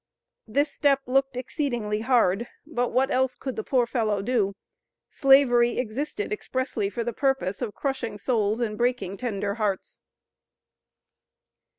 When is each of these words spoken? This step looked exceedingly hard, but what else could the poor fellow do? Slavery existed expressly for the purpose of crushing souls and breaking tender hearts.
This 0.47 0.71
step 0.71 1.01
looked 1.05 1.37
exceedingly 1.37 1.99
hard, 1.99 2.47
but 2.65 2.87
what 2.89 3.11
else 3.11 3.35
could 3.35 3.55
the 3.55 3.63
poor 3.63 3.85
fellow 3.85 4.23
do? 4.23 4.55
Slavery 5.11 5.77
existed 5.77 6.31
expressly 6.33 6.89
for 6.89 7.03
the 7.03 7.13
purpose 7.13 7.61
of 7.61 7.75
crushing 7.75 8.17
souls 8.17 8.59
and 8.59 8.79
breaking 8.79 9.17
tender 9.17 9.53
hearts. 9.61 10.01